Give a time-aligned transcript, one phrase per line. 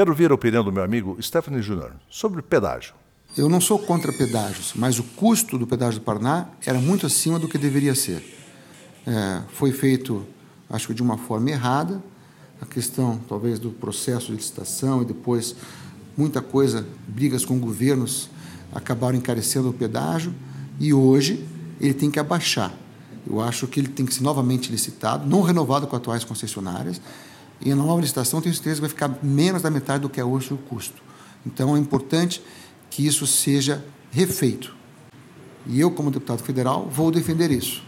[0.00, 2.94] Quero ouvir a opinião do meu amigo Stephanie Júnior sobre pedágio.
[3.36, 7.38] Eu não sou contra pedágios, mas o custo do pedágio do Paraná era muito acima
[7.38, 8.24] do que deveria ser.
[9.06, 10.24] É, foi feito,
[10.70, 12.02] acho que de uma forma errada,
[12.62, 15.54] a questão talvez do processo de licitação e depois
[16.16, 18.30] muita coisa, brigas com governos
[18.72, 20.34] acabaram encarecendo o pedágio
[20.78, 21.46] e hoje
[21.78, 22.72] ele tem que abaixar.
[23.28, 26.98] Eu acho que ele tem que ser novamente licitado, não renovado com atuais concessionárias,
[27.60, 30.24] e a nova licitação tenho certeza que vai ficar menos da metade do que é
[30.24, 31.02] hoje o custo.
[31.44, 32.42] Então é importante
[32.88, 34.74] que isso seja refeito.
[35.66, 37.82] E eu, como deputado federal, vou defender isso.